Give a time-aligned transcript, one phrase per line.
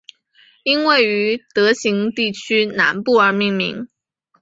[0.63, 1.37] 因位于
[1.75, 3.87] 行德地区南部而命名。